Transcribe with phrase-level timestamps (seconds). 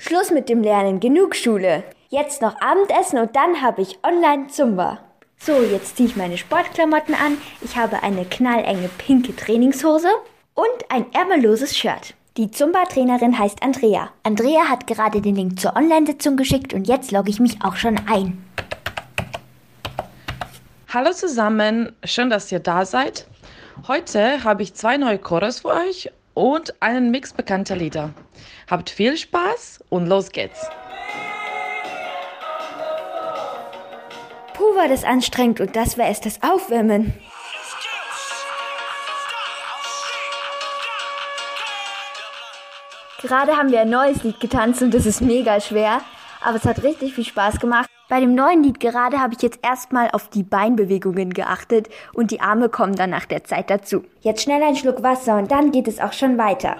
[0.00, 1.82] Schluss mit dem Lernen, genug Schule.
[2.08, 5.00] Jetzt noch Abendessen und dann habe ich online Zumba.
[5.36, 7.36] So, jetzt ziehe ich meine Sportklamotten an.
[7.62, 10.08] Ich habe eine knallenge pinke Trainingshose
[10.54, 12.14] und ein ärmelloses Shirt.
[12.36, 14.10] Die Zumba-Trainerin heißt Andrea.
[14.22, 17.98] Andrea hat gerade den Link zur Online-Sitzung geschickt und jetzt logge ich mich auch schon
[18.08, 18.44] ein.
[20.94, 23.26] Hallo zusammen, schön, dass ihr da seid.
[23.88, 28.14] Heute habe ich zwei neue Chores für euch und einen Mix bekannter Lieder.
[28.70, 30.68] Habt viel Spaß und los geht's.
[34.54, 37.12] Puh, war das anstrengend und das war erst das Aufwärmen.
[43.20, 46.02] Gerade haben wir ein neues Lied getanzt und das ist mega schwer,
[46.40, 47.90] aber es hat richtig viel Spaß gemacht.
[48.08, 52.40] Bei dem neuen Lied gerade habe ich jetzt erstmal auf die Beinbewegungen geachtet und die
[52.40, 54.02] Arme kommen dann nach der Zeit dazu.
[54.20, 56.76] Jetzt schnell ein Schluck Wasser und dann geht es auch schon weiter.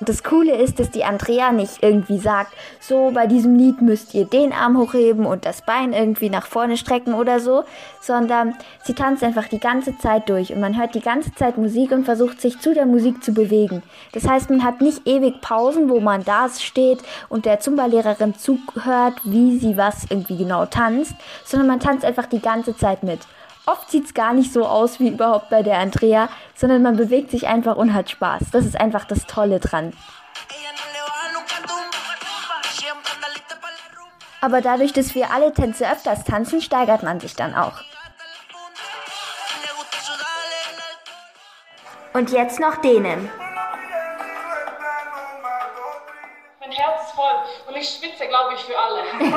[0.00, 4.26] Das Coole ist, dass die Andrea nicht irgendwie sagt, so bei diesem Lied müsst ihr
[4.26, 7.64] den Arm hochheben und das Bein irgendwie nach vorne strecken oder so,
[8.00, 11.90] sondern sie tanzt einfach die ganze Zeit durch und man hört die ganze Zeit Musik
[11.90, 13.82] und versucht sich zu der Musik zu bewegen.
[14.12, 19.14] Das heißt, man hat nicht ewig Pausen, wo man da steht und der Zumba-Lehrerin zuhört,
[19.24, 23.26] wie sie was irgendwie genau tanzt, sondern man tanzt einfach die ganze Zeit mit.
[23.68, 27.30] Oft sieht es gar nicht so aus wie überhaupt bei der Andrea, sondern man bewegt
[27.30, 28.44] sich einfach und hat Spaß.
[28.50, 29.92] Das ist einfach das Tolle dran.
[34.40, 37.74] Aber dadurch, dass wir alle Tänze öfters tanzen, steigert man sich dann auch.
[42.14, 43.30] Und jetzt noch denen.
[46.60, 47.34] Mein Herz ist voll
[47.66, 49.02] und ich schwitze, glaube ich, für alle.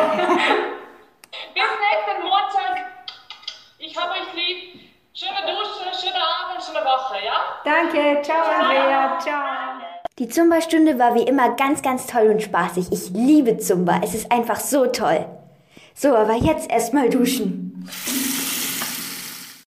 [1.54, 2.41] Bis nächsten Montag.
[4.36, 4.82] Lieb.
[5.14, 7.62] Schöne Dusche, schöne Abend, schöne Woche, ja?
[7.66, 9.62] Danke, ciao Andrea, ciao.
[10.20, 12.88] Die Zumba-Stunde war wie immer ganz, ganz toll und spaßig.
[12.92, 14.02] Ich liebe Zumba.
[14.04, 15.26] Es ist einfach so toll.
[15.96, 17.90] So, aber jetzt erstmal duschen.